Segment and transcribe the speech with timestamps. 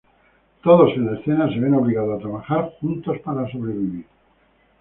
[0.63, 4.07] Todos en la escena se ven obligados a trabajar juntos para sobrevivir.